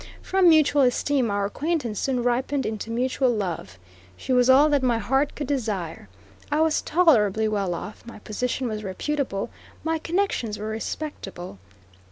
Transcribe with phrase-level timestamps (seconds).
[0.23, 3.77] From mutual esteem our acquaintance soon ripened into mutual love.
[4.17, 6.09] She was all that my heart could desire.
[6.51, 9.51] I was tolerably well off; my position was reputable;
[9.83, 11.59] my connections were respectable.